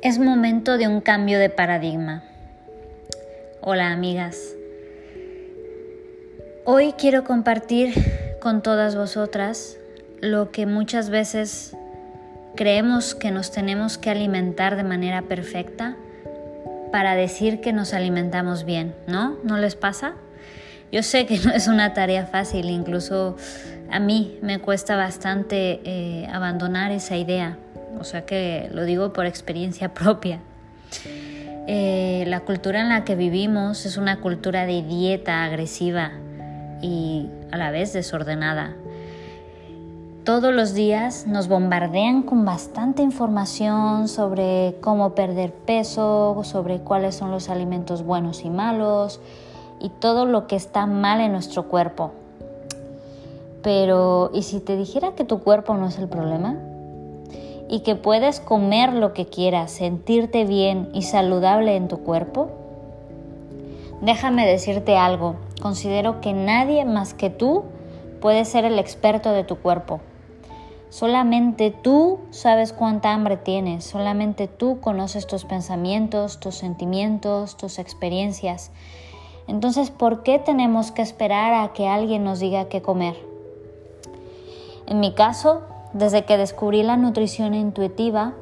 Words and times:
Es 0.00 0.20
momento 0.20 0.78
de 0.78 0.86
un 0.86 1.00
cambio 1.00 1.40
de 1.40 1.50
paradigma. 1.50 2.22
Hola 3.60 3.90
amigas. 3.90 4.54
Hoy 6.64 6.92
quiero 6.96 7.24
compartir 7.24 7.94
con 8.40 8.62
todas 8.62 8.94
vosotras 8.94 9.76
lo 10.20 10.52
que 10.52 10.66
muchas 10.66 11.10
veces 11.10 11.76
creemos 12.54 13.16
que 13.16 13.32
nos 13.32 13.50
tenemos 13.50 13.98
que 13.98 14.10
alimentar 14.10 14.76
de 14.76 14.84
manera 14.84 15.22
perfecta 15.22 15.96
para 16.92 17.16
decir 17.16 17.60
que 17.60 17.72
nos 17.72 17.92
alimentamos 17.92 18.64
bien, 18.64 18.94
¿no? 19.08 19.36
¿No 19.42 19.58
les 19.58 19.74
pasa? 19.74 20.14
Yo 20.92 21.02
sé 21.02 21.26
que 21.26 21.38
no 21.44 21.50
es 21.50 21.66
una 21.66 21.92
tarea 21.92 22.24
fácil, 22.24 22.70
incluso 22.70 23.36
a 23.90 23.98
mí 23.98 24.38
me 24.42 24.60
cuesta 24.60 24.94
bastante 24.94 25.80
eh, 25.82 26.28
abandonar 26.32 26.92
esa 26.92 27.16
idea 27.16 27.58
o 28.00 28.04
sea 28.04 28.24
que 28.26 28.68
lo 28.72 28.84
digo 28.84 29.12
por 29.12 29.26
experiencia 29.26 29.94
propia. 29.94 30.40
Eh, 31.66 32.24
la 32.26 32.40
cultura 32.40 32.80
en 32.80 32.88
la 32.88 33.04
que 33.04 33.14
vivimos 33.14 33.84
es 33.84 33.98
una 33.98 34.20
cultura 34.20 34.64
de 34.64 34.82
dieta 34.82 35.44
agresiva 35.44 36.12
y 36.80 37.28
a 37.52 37.58
la 37.58 37.70
vez 37.70 37.92
desordenada. 37.92 38.74
Todos 40.24 40.52
los 40.52 40.74
días 40.74 41.26
nos 41.26 41.48
bombardean 41.48 42.22
con 42.22 42.44
bastante 42.44 43.02
información 43.02 44.08
sobre 44.08 44.76
cómo 44.80 45.14
perder 45.14 45.52
peso, 45.52 46.40
sobre 46.44 46.80
cuáles 46.80 47.14
son 47.14 47.30
los 47.30 47.48
alimentos 47.48 48.02
buenos 48.02 48.44
y 48.44 48.50
malos 48.50 49.20
y 49.80 49.88
todo 49.88 50.26
lo 50.26 50.46
que 50.46 50.56
está 50.56 50.86
mal 50.86 51.20
en 51.20 51.32
nuestro 51.32 51.68
cuerpo. 51.68 52.12
Pero, 53.62 54.30
¿y 54.34 54.42
si 54.42 54.60
te 54.60 54.76
dijera 54.76 55.12
que 55.12 55.24
tu 55.24 55.40
cuerpo 55.40 55.74
no 55.74 55.88
es 55.88 55.98
el 55.98 56.08
problema? 56.08 56.56
Y 57.68 57.80
que 57.80 57.94
puedes 57.94 58.40
comer 58.40 58.92
lo 58.92 59.12
que 59.12 59.26
quieras, 59.26 59.70
sentirte 59.70 60.44
bien 60.44 60.88
y 60.94 61.02
saludable 61.02 61.76
en 61.76 61.88
tu 61.88 61.98
cuerpo? 61.98 62.50
Déjame 64.00 64.46
decirte 64.46 64.96
algo, 64.96 65.36
considero 65.60 66.20
que 66.20 66.32
nadie 66.32 66.84
más 66.84 67.14
que 67.14 67.30
tú 67.30 67.64
puede 68.20 68.44
ser 68.44 68.64
el 68.64 68.78
experto 68.78 69.32
de 69.32 69.44
tu 69.44 69.56
cuerpo. 69.56 70.00
Solamente 70.90 71.70
tú 71.70 72.20
sabes 72.30 72.72
cuánta 72.72 73.12
hambre 73.12 73.36
tienes, 73.36 73.84
solamente 73.84 74.48
tú 74.48 74.80
conoces 74.80 75.26
tus 75.26 75.44
pensamientos, 75.44 76.40
tus 76.40 76.54
sentimientos, 76.54 77.56
tus 77.56 77.78
experiencias. 77.78 78.70
Entonces, 79.48 79.90
¿por 79.90 80.22
qué 80.22 80.38
tenemos 80.38 80.90
que 80.90 81.02
esperar 81.02 81.52
a 81.52 81.72
que 81.72 81.88
alguien 81.88 82.24
nos 82.24 82.38
diga 82.40 82.68
qué 82.68 82.80
comer? 82.80 83.16
En 84.86 85.00
mi 85.00 85.12
caso, 85.12 85.62
desde 85.92 86.24
que 86.24 86.36
descubrí 86.36 86.82
la 86.82 86.96
nutrición 86.96 87.54
intuitiva, 87.54 88.34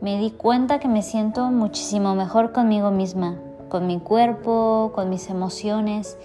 me 0.00 0.18
di 0.18 0.30
cuenta 0.30 0.78
que 0.78 0.88
me 0.88 1.02
siento 1.02 1.50
muchísimo 1.50 2.14
mejor 2.14 2.52
conmigo 2.52 2.90
misma, 2.90 3.36
con 3.68 3.86
mi 3.86 3.98
cuerpo, 3.98 4.92
con 4.94 5.10
mis 5.10 5.28
emociones. 5.30 6.16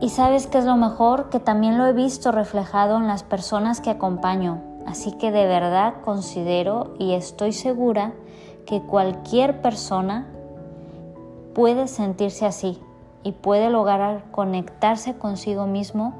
Y 0.00 0.10
sabes 0.10 0.46
que 0.46 0.58
es 0.58 0.64
lo 0.64 0.76
mejor, 0.76 1.30
que 1.30 1.40
también 1.40 1.78
lo 1.78 1.86
he 1.86 1.92
visto 1.92 2.32
reflejado 2.32 2.98
en 2.98 3.06
las 3.06 3.22
personas 3.22 3.80
que 3.80 3.90
acompaño. 3.90 4.60
Así 4.86 5.12
que 5.12 5.32
de 5.32 5.46
verdad 5.46 5.94
considero 6.04 6.94
y 6.98 7.14
estoy 7.14 7.52
segura 7.52 8.12
que 8.66 8.82
cualquier 8.82 9.60
persona 9.62 10.26
puede 11.54 11.88
sentirse 11.88 12.46
así 12.46 12.78
y 13.22 13.32
puede 13.32 13.70
lograr 13.70 14.24
conectarse 14.30 15.16
consigo 15.16 15.66
mismo, 15.66 16.14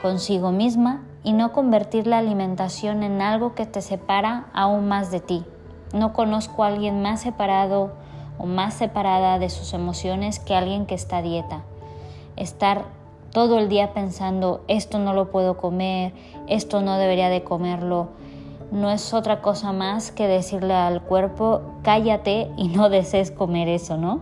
consigo 0.00 0.52
misma 0.52 1.02
y 1.24 1.32
no 1.32 1.52
convertir 1.52 2.06
la 2.06 2.18
alimentación 2.18 3.02
en 3.02 3.20
algo 3.22 3.54
que 3.54 3.66
te 3.66 3.80
separa 3.80 4.46
aún 4.52 4.86
más 4.86 5.10
de 5.10 5.20
ti. 5.20 5.44
No 5.92 6.12
conozco 6.12 6.62
a 6.62 6.68
alguien 6.68 7.02
más 7.02 7.22
separado 7.22 7.92
o 8.38 8.46
más 8.46 8.74
separada 8.74 9.38
de 9.38 9.48
sus 9.48 9.72
emociones 9.72 10.38
que 10.38 10.54
alguien 10.54 10.86
que 10.86 10.94
está 10.94 11.22
dieta. 11.22 11.62
Estar 12.36 12.84
todo 13.32 13.58
el 13.58 13.68
día 13.68 13.94
pensando 13.94 14.62
esto 14.68 14.98
no 14.98 15.12
lo 15.14 15.30
puedo 15.30 15.56
comer, 15.56 16.12
esto 16.46 16.82
no 16.82 16.98
debería 16.98 17.28
de 17.28 17.42
comerlo, 17.42 18.10
no 18.70 18.90
es 18.90 19.14
otra 19.14 19.40
cosa 19.40 19.72
más 19.72 20.10
que 20.10 20.26
decirle 20.26 20.74
al 20.74 21.02
cuerpo 21.02 21.62
cállate 21.82 22.50
y 22.56 22.68
no 22.68 22.90
desees 22.90 23.30
comer 23.30 23.68
eso, 23.68 23.96
¿no? 23.96 24.20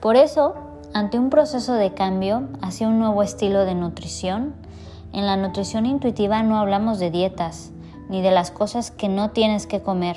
Por 0.00 0.16
eso, 0.16 0.54
ante 0.94 1.18
un 1.18 1.30
proceso 1.30 1.74
de 1.74 1.92
cambio 1.92 2.48
hacia 2.62 2.86
un 2.86 2.98
nuevo 2.98 3.22
estilo 3.22 3.64
de 3.64 3.74
nutrición, 3.74 4.54
en 5.12 5.26
la 5.26 5.36
nutrición 5.36 5.86
intuitiva 5.86 6.42
no 6.42 6.58
hablamos 6.58 6.98
de 6.98 7.10
dietas 7.10 7.70
ni 8.08 8.22
de 8.22 8.30
las 8.30 8.50
cosas 8.50 8.90
que 8.90 9.08
no 9.08 9.30
tienes 9.30 9.66
que 9.66 9.80
comer. 9.80 10.16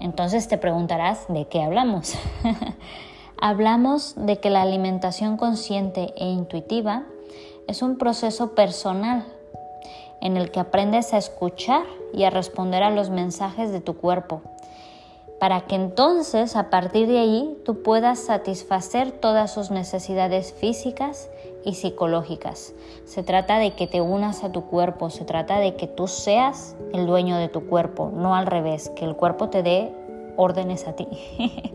Entonces 0.00 0.48
te 0.48 0.58
preguntarás, 0.58 1.26
¿de 1.28 1.46
qué 1.48 1.62
hablamos? 1.62 2.14
hablamos 3.40 4.14
de 4.16 4.38
que 4.38 4.50
la 4.50 4.62
alimentación 4.62 5.36
consciente 5.36 6.12
e 6.16 6.26
intuitiva 6.26 7.04
es 7.66 7.82
un 7.82 7.98
proceso 7.98 8.54
personal 8.54 9.24
en 10.20 10.36
el 10.36 10.50
que 10.50 10.60
aprendes 10.60 11.12
a 11.12 11.18
escuchar 11.18 11.84
y 12.12 12.24
a 12.24 12.30
responder 12.30 12.82
a 12.82 12.90
los 12.90 13.10
mensajes 13.10 13.72
de 13.72 13.80
tu 13.80 13.96
cuerpo 13.96 14.42
para 15.44 15.66
que 15.66 15.74
entonces 15.74 16.56
a 16.56 16.70
partir 16.70 17.06
de 17.06 17.18
ahí 17.18 17.60
tú 17.66 17.82
puedas 17.82 18.18
satisfacer 18.18 19.12
todas 19.12 19.52
sus 19.52 19.70
necesidades 19.70 20.54
físicas 20.54 21.28
y 21.66 21.74
psicológicas. 21.74 22.72
Se 23.04 23.22
trata 23.22 23.58
de 23.58 23.72
que 23.72 23.86
te 23.86 24.00
unas 24.00 24.42
a 24.42 24.52
tu 24.52 24.64
cuerpo, 24.64 25.10
se 25.10 25.26
trata 25.26 25.58
de 25.58 25.76
que 25.76 25.86
tú 25.86 26.08
seas 26.08 26.76
el 26.94 27.06
dueño 27.06 27.36
de 27.36 27.48
tu 27.48 27.66
cuerpo, 27.66 28.10
no 28.10 28.34
al 28.34 28.46
revés, 28.46 28.88
que 28.96 29.04
el 29.04 29.16
cuerpo 29.16 29.50
te 29.50 29.62
dé 29.62 29.92
órdenes 30.38 30.88
a 30.88 30.94
ti. 30.94 31.08